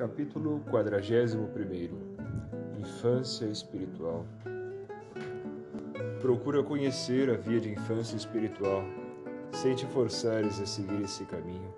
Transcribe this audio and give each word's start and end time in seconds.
Capítulo 0.00 0.60
41 0.70 1.46
Infância 2.78 3.44
Espiritual 3.44 4.24
Procura 6.22 6.62
conhecer 6.62 7.28
a 7.28 7.36
via 7.36 7.60
de 7.60 7.68
infância 7.68 8.16
espiritual, 8.16 8.82
sem 9.52 9.74
te 9.74 9.84
forçares 9.84 10.58
a 10.58 10.64
seguir 10.64 11.02
esse 11.02 11.26
caminho. 11.26 11.74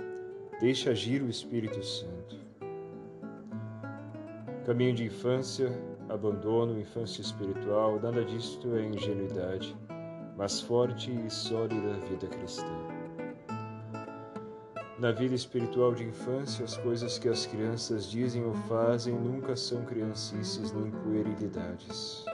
Deixa 0.61 0.91
agir 0.91 1.21
o 1.21 1.29
Espírito 1.29 1.83
Santo. 1.83 2.37
Caminho 4.65 4.95
de 4.95 5.07
infância, 5.07 5.73
abandono, 6.09 6.79
infância 6.79 7.21
espiritual, 7.21 7.99
nada 8.01 8.25
disto 8.25 8.77
é 8.77 8.85
ingenuidade, 8.85 9.77
mas 10.37 10.61
forte 10.61 11.11
e 11.11 11.29
sólida 11.29 11.99
vida 12.09 12.29
cristã. 12.29 13.02
Na 15.03 15.11
vida 15.11 15.35
espiritual 15.35 15.93
de 15.93 16.05
infância, 16.05 16.65
as 16.65 16.77
coisas 16.77 17.19
que 17.19 17.29
as 17.29 17.45
crianças 17.45 18.09
dizem 18.09 18.45
ou 18.45 18.55
fazem 18.55 19.13
nunca 19.13 19.57
são 19.57 19.85
criancices 19.85 20.71
nem 20.71 20.93
puerilidades. 20.93 22.25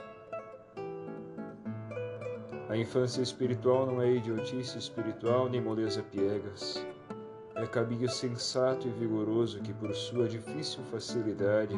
A 2.69 2.77
infância 2.77 3.23
espiritual 3.23 3.87
não 3.87 3.99
é 3.99 4.11
idiotice 4.11 4.77
espiritual 4.77 5.49
nem 5.49 5.59
moleza 5.59 6.03
piegas. 6.03 6.85
É 7.55 7.65
caminho 7.65 8.07
sensato 8.07 8.87
e 8.87 8.91
vigoroso 8.91 9.59
que, 9.61 9.73
por 9.73 9.91
sua 9.95 10.27
difícil 10.27 10.83
facilidade, 10.91 11.75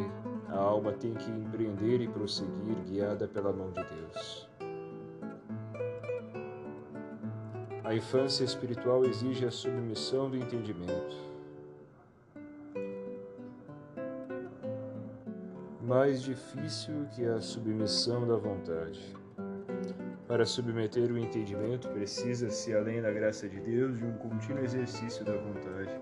a 0.50 0.58
alma 0.58 0.92
tem 0.92 1.14
que 1.14 1.32
empreender 1.32 2.02
e 2.02 2.10
prosseguir 2.10 2.76
guiada 2.86 3.30
pela 3.30 3.54
mão 3.54 3.72
de 3.72 3.82
Deus. 3.82 4.51
A 7.92 7.94
infância 7.94 8.46
espiritual 8.46 9.04
exige 9.04 9.46
a 9.46 9.52
submissão 9.52 10.30
do 10.30 10.38
entendimento. 10.38 11.30
Mais 15.82 16.24
difícil 16.24 17.06
que 17.14 17.26
a 17.26 17.42
submissão 17.42 18.26
da 18.26 18.38
vontade. 18.38 19.14
Para 20.26 20.46
submeter 20.46 21.12
o 21.12 21.18
entendimento, 21.18 21.90
precisa-se, 21.90 22.74
além 22.74 23.02
da 23.02 23.12
graça 23.12 23.50
de 23.50 23.60
Deus, 23.60 23.98
de 23.98 24.06
um 24.06 24.14
contínuo 24.14 24.64
exercício 24.64 25.26
da 25.26 25.36
vontade, 25.36 26.00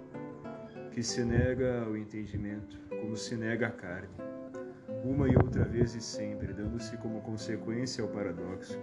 que 0.92 1.02
se 1.02 1.26
nega 1.26 1.86
ao 1.86 1.98
entendimento, 1.98 2.78
como 3.02 3.18
se 3.18 3.36
nega 3.36 3.66
a 3.66 3.72
carne, 3.72 4.14
uma 5.04 5.28
e 5.28 5.36
outra 5.36 5.66
vez 5.66 5.96
e 5.96 6.02
sempre, 6.02 6.54
dando-se 6.54 6.96
como 6.98 7.20
consequência 7.22 8.04
ao 8.04 8.12
paradoxo 8.12 8.80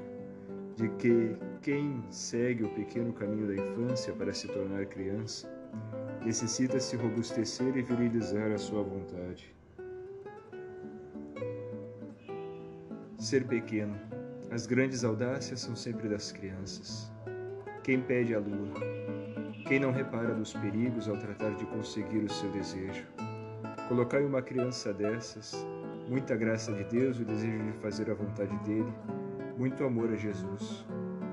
de 0.76 0.88
que 0.90 1.36
quem 1.62 2.04
segue 2.10 2.64
o 2.64 2.68
pequeno 2.68 3.12
caminho 3.12 3.46
da 3.46 3.54
infância 3.54 4.12
para 4.12 4.32
se 4.32 4.46
tornar 4.46 4.84
criança 4.86 5.50
necessita 6.22 6.78
se 6.78 6.96
robustecer 6.96 7.76
e 7.76 7.82
virilizar 7.82 8.52
a 8.52 8.58
sua 8.58 8.82
vontade. 8.82 9.54
Ser 13.18 13.46
pequeno. 13.46 13.98
As 14.50 14.66
grandes 14.66 15.02
audácias 15.02 15.60
são 15.60 15.74
sempre 15.74 16.08
das 16.08 16.30
crianças. 16.30 17.10
Quem 17.82 18.00
pede 18.00 18.34
a 18.34 18.38
lua? 18.38 18.74
Quem 19.66 19.80
não 19.80 19.90
repara 19.90 20.34
dos 20.34 20.52
perigos 20.52 21.08
ao 21.08 21.16
tratar 21.16 21.54
de 21.54 21.64
conseguir 21.66 22.18
o 22.18 22.30
seu 22.30 22.50
desejo? 22.52 23.04
Colocai 23.88 24.24
uma 24.24 24.42
criança 24.42 24.92
dessas, 24.92 25.66
muita 26.08 26.36
graça 26.36 26.72
de 26.72 26.84
Deus, 26.84 27.18
o 27.18 27.24
desejo 27.24 27.64
de 27.64 27.72
fazer 27.78 28.10
a 28.10 28.14
vontade 28.14 28.56
dele, 28.64 28.92
muito 29.56 29.82
amor 29.84 30.12
a 30.12 30.16
Jesus, 30.16 30.84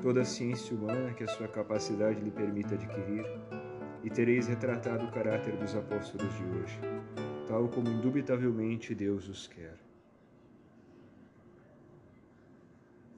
toda 0.01 0.21
a 0.21 0.25
ciência 0.25 0.75
humana 0.75 1.13
que 1.13 1.23
a 1.23 1.27
sua 1.27 1.47
capacidade 1.47 2.21
lhe 2.21 2.31
permita 2.31 2.75
adquirir, 2.75 3.25
e 4.03 4.09
tereis 4.09 4.47
retratado 4.47 5.05
o 5.05 5.11
caráter 5.11 5.55
dos 5.57 5.75
apóstolos 5.75 6.33
de 6.35 6.43
hoje, 6.43 6.79
tal 7.47 7.67
como 7.67 7.89
indubitavelmente 7.89 8.95
Deus 8.95 9.27
os 9.27 9.47
quer. 9.47 9.75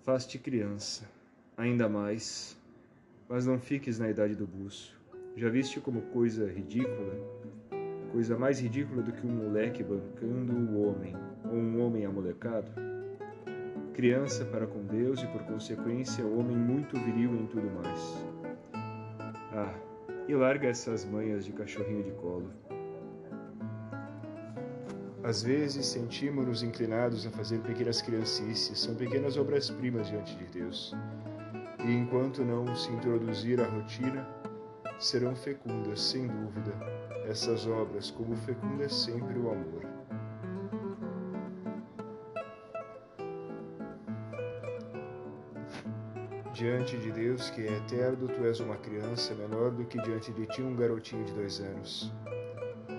Faz-te 0.03 0.37
criança, 0.37 1.09
ainda 1.57 1.89
mais, 1.89 2.55
mas 3.27 3.45
não 3.45 3.59
fiques 3.59 3.97
na 3.97 4.09
idade 4.09 4.35
do 4.35 4.45
buço. 4.45 4.95
Já 5.35 5.49
viste 5.49 5.79
como 5.79 6.01
coisa 6.03 6.47
ridícula, 6.47 7.15
coisa 8.11 8.37
mais 8.37 8.59
ridícula 8.59 9.01
do 9.01 9.11
que 9.11 9.25
um 9.25 9.31
moleque 9.31 9.83
bancando 9.83 10.53
o 10.53 10.87
homem, 10.87 11.15
ou 11.43 11.57
um 11.57 11.83
homem 11.83 12.05
amolecado? 12.05 12.71
Criança 13.95 14.43
para 14.43 14.67
com 14.67 14.83
Deus 14.83 15.23
e, 15.23 15.27
por 15.27 15.41
consequência, 15.43 16.25
homem 16.25 16.57
muito 16.57 16.99
viril 16.99 17.33
em 17.33 17.47
tudo 17.47 17.71
mais. 17.71 18.25
Ah, 19.53 19.73
e 20.27 20.35
larga 20.35 20.67
essas 20.67 21.05
manhas 21.05 21.45
de 21.45 21.53
cachorrinho 21.53 22.03
de 22.03 22.11
colo. 22.11 22.51
Às 25.23 25.41
vezes 25.41 25.85
sentimos-nos 25.85 26.61
inclinados 26.61 27.25
a 27.25 27.31
fazer 27.31 27.59
pequenas 27.61 28.01
criancices, 28.01 28.77
são 28.77 28.95
pequenas 28.95 29.37
obras-primas 29.37 30.09
diante 30.09 30.35
de 30.35 30.45
Deus. 30.47 30.93
E 31.85 31.91
enquanto 31.93 32.43
não 32.43 32.75
se 32.75 32.91
introduzir 32.91 33.61
a 33.61 33.67
rotina, 33.67 34.27
serão 34.99 35.33
fecundas, 35.33 36.01
sem 36.01 36.27
dúvida, 36.27 36.73
essas 37.29 37.65
obras, 37.65 38.11
como 38.11 38.35
fecunda 38.35 38.83
é 38.83 38.89
sempre 38.89 39.39
o 39.39 39.51
amor. 39.51 39.94
Diante 46.55 46.95
de 46.97 47.11
Deus, 47.11 47.49
que 47.49 47.67
é 47.67 47.77
eterno, 47.79 48.29
tu 48.29 48.45
és 48.45 48.61
uma 48.61 48.77
criança 48.77 49.35
menor 49.35 49.71
do 49.71 49.83
que 49.83 50.01
diante 50.01 50.31
de 50.31 50.45
ti 50.45 50.61
um 50.61 50.73
garotinho 50.73 51.25
de 51.25 51.33
dois 51.33 51.59
anos. 51.59 52.13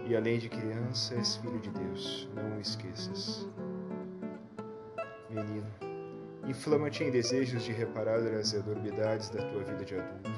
E 0.06 0.14
além 0.14 0.38
de 0.38 0.50
criança, 0.50 1.14
és 1.14 1.36
filho 1.36 1.58
de 1.60 1.70
Deus, 1.70 2.28
não 2.34 2.58
o 2.58 2.60
esqueças. 2.60 3.48
Menino, 5.30 5.66
inflama-te 6.46 7.04
em 7.04 7.10
desejos 7.10 7.62
de 7.62 7.72
reparar 7.72 8.18
as 8.18 8.52
enormidades 8.52 9.30
da 9.30 9.42
tua 9.42 9.64
vida 9.64 9.86
de 9.86 9.94
adulto. 9.94 10.30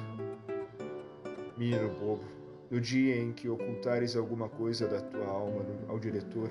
Menino 1.57 1.89
bobo, 1.99 2.23
no 2.71 2.79
dia 2.79 3.17
em 3.17 3.33
que 3.33 3.49
ocultares 3.49 4.15
alguma 4.15 4.47
coisa 4.47 4.87
da 4.87 5.01
tua 5.01 5.27
alma 5.27 5.65
ao 5.89 5.99
diretor, 5.99 6.49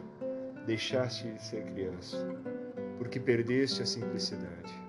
deixaste 0.67 1.33
de 1.33 1.43
ser 1.43 1.65
criança, 1.65 2.19
porque 2.99 3.19
perdeste 3.19 3.81
a 3.81 3.87
simplicidade. 3.87 4.88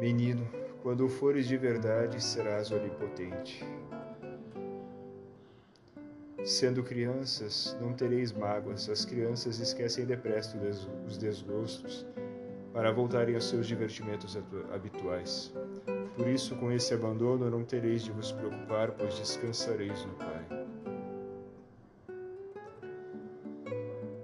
Menino, 0.00 0.48
quando 0.82 1.06
fores 1.10 1.46
de 1.46 1.58
verdade, 1.58 2.24
serás 2.24 2.70
onipotente. 2.70 3.62
Sendo 6.42 6.82
crianças, 6.82 7.76
não 7.82 7.92
tereis 7.92 8.32
mágoas. 8.32 8.88
As 8.88 9.04
crianças 9.04 9.58
esquecem 9.60 10.06
depressa 10.06 10.56
os 11.06 11.18
desgostos 11.18 12.06
para 12.72 12.90
voltarem 12.90 13.34
aos 13.34 13.44
seus 13.44 13.66
divertimentos 13.66 14.38
habituais. 14.72 15.52
Por 16.16 16.26
isso, 16.26 16.56
com 16.56 16.72
esse 16.72 16.94
abandono, 16.94 17.50
não 17.50 17.62
tereis 17.62 18.02
de 18.02 18.10
vos 18.10 18.32
preocupar, 18.32 18.92
pois 18.92 19.18
descansareis 19.18 20.02
no 20.06 20.14
Pai. 20.14 20.46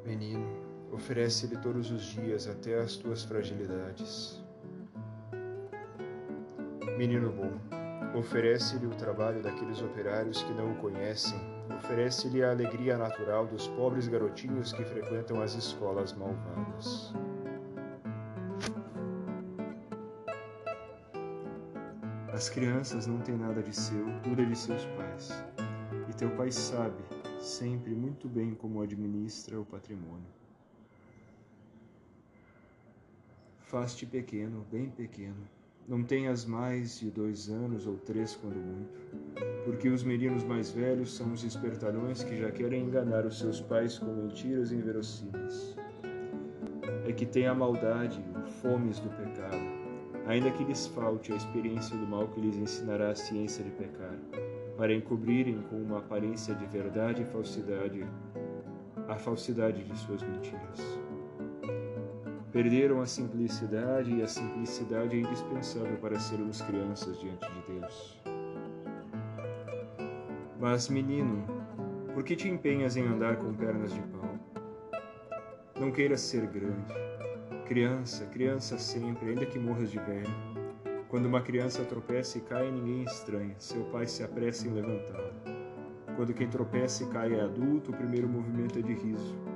Menino, 0.06 0.48
oferece-lhe 0.90 1.58
todos 1.58 1.90
os 1.90 2.02
dias 2.02 2.48
até 2.48 2.80
as 2.80 2.96
tuas 2.96 3.24
fragilidades. 3.24 4.45
Menino 6.96 7.30
bom, 7.30 7.52
oferece-lhe 8.18 8.86
o 8.86 8.94
trabalho 8.94 9.42
daqueles 9.42 9.82
operários 9.82 10.42
que 10.42 10.52
não 10.54 10.72
o 10.72 10.76
conhecem, 10.76 11.38
oferece-lhe 11.76 12.42
a 12.42 12.50
alegria 12.50 12.96
natural 12.96 13.46
dos 13.46 13.68
pobres 13.68 14.08
garotinhos 14.08 14.72
que 14.72 14.82
frequentam 14.82 15.42
as 15.42 15.54
escolas 15.54 16.14
malvadas. 16.14 17.12
As 22.32 22.48
crianças 22.48 23.06
não 23.06 23.20
têm 23.20 23.36
nada 23.36 23.62
de 23.62 23.76
seu, 23.76 24.06
tudo 24.22 24.40
é 24.40 24.46
de 24.46 24.56
seus 24.56 24.86
pais. 24.96 25.44
E 26.08 26.14
teu 26.14 26.30
pai 26.30 26.50
sabe 26.50 27.04
sempre 27.38 27.94
muito 27.94 28.26
bem 28.26 28.54
como 28.54 28.80
administra 28.80 29.60
o 29.60 29.66
patrimônio. 29.66 30.32
Faz-te 33.60 34.06
pequeno, 34.06 34.64
bem 34.70 34.88
pequeno, 34.88 35.46
não 35.88 36.02
tenhas 36.02 36.44
mais 36.44 36.98
de 36.98 37.10
dois 37.10 37.48
anos 37.48 37.86
ou 37.86 37.96
três, 37.96 38.34
quando 38.34 38.56
muito, 38.56 39.00
porque 39.64 39.88
os 39.88 40.02
meninos 40.02 40.42
mais 40.42 40.70
velhos 40.70 41.14
são 41.14 41.32
os 41.32 41.44
espertalhões 41.44 42.24
que 42.24 42.36
já 42.36 42.50
querem 42.50 42.82
enganar 42.82 43.24
os 43.24 43.38
seus 43.38 43.60
pais 43.60 43.98
com 43.98 44.06
mentiras 44.06 44.72
inverossímeis. 44.72 45.76
É 47.06 47.12
que 47.12 47.24
têm 47.24 47.46
a 47.46 47.54
maldade, 47.54 48.20
fomes 48.60 48.98
do 48.98 49.08
pecado, 49.10 49.62
ainda 50.26 50.50
que 50.50 50.64
lhes 50.64 50.88
falte 50.88 51.32
a 51.32 51.36
experiência 51.36 51.96
do 51.96 52.06
mal 52.06 52.26
que 52.28 52.40
lhes 52.40 52.56
ensinará 52.56 53.10
a 53.10 53.14
ciência 53.14 53.62
de 53.62 53.70
pecar, 53.70 54.18
para 54.76 54.92
encobrirem 54.92 55.62
com 55.70 55.76
uma 55.76 55.98
aparência 55.98 56.54
de 56.54 56.66
verdade 56.66 57.22
e 57.22 57.26
falsidade 57.26 58.04
a 59.08 59.14
falsidade 59.14 59.84
de 59.84 59.96
suas 59.98 60.20
mentiras. 60.20 61.05
Perderam 62.56 63.02
a 63.02 63.06
simplicidade 63.06 64.10
e 64.10 64.22
a 64.22 64.26
simplicidade 64.26 65.14
é 65.14 65.20
indispensável 65.20 65.94
para 65.98 66.18
sermos 66.18 66.62
crianças 66.62 67.20
diante 67.20 67.46
de 67.52 67.78
Deus. 67.78 68.18
Mas, 70.58 70.88
menino, 70.88 71.44
Por 72.14 72.24
que 72.24 72.34
te 72.34 72.48
empenhas 72.48 72.96
em 72.96 73.06
andar 73.06 73.36
com 73.36 73.52
pernas 73.52 73.92
de 73.92 74.00
pau? 74.00 74.38
Não 75.78 75.92
queiras 75.92 76.22
ser 76.22 76.46
grande. 76.46 76.94
Criança, 77.66 78.24
criança 78.24 78.78
sempre, 78.78 79.28
ainda 79.28 79.44
que 79.44 79.58
morras 79.58 79.90
de 79.90 79.98
velho. 79.98 80.34
Quando 81.10 81.26
uma 81.26 81.42
criança 81.42 81.84
tropeça 81.84 82.38
e 82.38 82.40
cai, 82.40 82.70
ninguém 82.70 83.02
estranha. 83.02 83.54
Seu 83.58 83.84
pai 83.90 84.06
se 84.06 84.22
apressa 84.22 84.66
em 84.66 84.70
levantá-la. 84.70 85.34
Quando 86.16 86.32
quem 86.32 86.48
tropeça 86.48 87.04
e 87.04 87.08
cai 87.08 87.34
é 87.34 87.42
adulto, 87.42 87.90
o 87.90 87.94
primeiro 87.94 88.26
movimento 88.26 88.78
é 88.78 88.82
de 88.82 88.94
riso. 88.94 89.55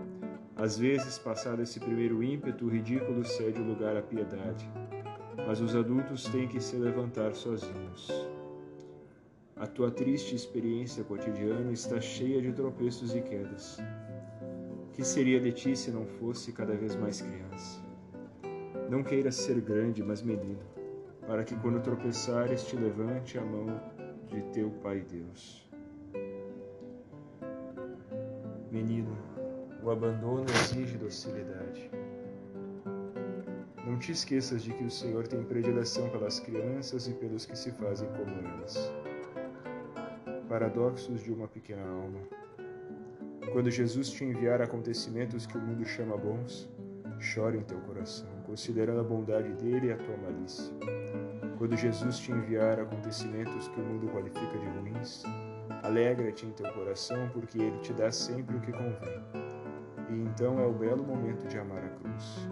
Às 0.61 0.77
vezes, 0.77 1.19
passado 1.19 1.63
esse 1.63 1.81
primeiro 1.81 2.23
ímpeto, 2.23 2.67
o 2.67 2.69
ridículo 2.69 3.25
cede 3.25 3.59
o 3.59 3.65
lugar 3.65 3.97
à 3.97 4.03
piedade. 4.03 4.69
Mas 5.47 5.59
os 5.59 5.75
adultos 5.75 6.25
têm 6.25 6.47
que 6.47 6.61
se 6.61 6.77
levantar 6.77 7.35
sozinhos. 7.35 8.11
A 9.57 9.67
tua 9.67 9.91
triste 9.91 10.35
experiência 10.35 11.03
cotidiana 11.03 11.73
está 11.73 11.99
cheia 11.99 12.43
de 12.43 12.53
tropeços 12.53 13.15
e 13.15 13.23
quedas. 13.23 13.79
Que 14.93 15.03
seria 15.03 15.41
de 15.41 15.51
ti 15.51 15.75
se 15.75 15.91
não 15.91 16.05
fosse 16.05 16.53
cada 16.53 16.75
vez 16.75 16.95
mais 16.95 17.23
criança? 17.23 17.81
Não 18.91 19.03
queiras 19.03 19.37
ser 19.37 19.63
grande, 19.63 20.03
mas 20.03 20.21
menino, 20.21 20.61
para 21.27 21.43
que 21.43 21.57
quando 21.57 21.81
tropeçares 21.81 22.67
te 22.67 22.77
levante 22.77 23.39
a 23.39 23.43
mão 23.43 23.81
de 24.29 24.43
teu 24.53 24.69
Pai 24.83 25.01
Deus. 25.01 25.67
Menino, 28.71 29.17
o 29.83 29.91
abandono 29.91 30.45
exige 30.63 30.99
docilidade. 30.99 31.91
Não 33.87 33.99
te 33.99 34.13
esqueças 34.13 34.63
de 34.63 34.73
que 34.73 34.85
o 34.85 34.91
Senhor 34.91 35.27
tem 35.27 35.43
predileção 35.43 36.09
pelas 36.11 36.39
crianças 36.39 37.09
e 37.09 37.15
pelos 37.15 37.47
que 37.47 37.57
se 37.57 37.73
fazem 37.73 38.09
como 38.11 38.31
elas. 38.47 38.93
Paradoxos 40.49 41.23
de 41.23 41.33
uma 41.33 41.49
pequena 41.49 41.83
alma. 41.83 42.21
Quando 43.53 43.71
Jesus 43.71 44.11
te 44.11 44.25
enviar 44.25 44.61
acontecimentos 44.61 45.47
que 45.47 45.57
o 45.57 45.61
mundo 45.61 45.85
chama 45.85 46.17
bons, 46.17 46.69
chore 47.19 47.59
em 47.59 47.63
teu 47.63 47.79
coração, 47.81 48.29
considerando 48.45 49.01
a 49.01 49.05
bondade 49.05 49.53
dele 49.55 49.89
e 49.89 49.93
a 49.93 49.97
tua 49.97 50.17
malícia. 50.19 50.73
Quando 51.59 51.77
Jesus 51.77 52.19
te 52.19 52.33
enviar 52.33 52.79
acontecimentos 52.79 53.69
que 53.69 53.81
o 53.81 53.85
mundo 53.85 54.09
qualifica 54.09 54.59
de 54.59 54.67
ruins, 54.79 55.25
alegra-te 55.83 56.47
em 56.47 56.53
teu 56.53 56.73
coração, 56.73 57.29
porque 57.33 57.59
ele 57.59 57.79
te 57.81 57.93
dá 57.93 58.11
sempre 58.11 58.57
o 58.57 58.61
que 58.61 58.73
convém. 58.73 59.40
E 60.11 60.13
então 60.13 60.59
é 60.59 60.67
o 60.67 60.73
belo 60.73 61.05
momento 61.05 61.47
de 61.47 61.57
amar 61.57 61.85
a 61.85 61.89
cruz. 61.89 62.49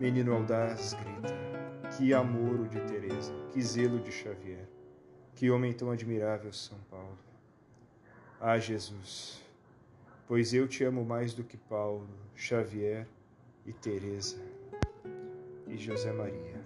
Menino 0.00 0.32
audaz 0.34 0.94
grita: 0.94 1.34
que 1.94 2.14
amor 2.14 2.60
o 2.60 2.68
de 2.68 2.80
Teresa, 2.80 3.34
que 3.52 3.60
zelo 3.60 4.00
de 4.00 4.10
Xavier, 4.10 4.66
que 5.34 5.50
homem 5.50 5.74
tão 5.74 5.90
admirável 5.90 6.52
São 6.54 6.78
Paulo. 6.90 7.18
Ah, 8.40 8.58
Jesus, 8.58 9.42
pois 10.26 10.54
eu 10.54 10.66
te 10.66 10.84
amo 10.84 11.04
mais 11.04 11.34
do 11.34 11.44
que 11.44 11.58
Paulo, 11.58 12.08
Xavier 12.34 13.06
e 13.66 13.72
Teresa 13.74 14.38
e 15.68 15.76
José 15.76 16.12
Maria. 16.12 16.63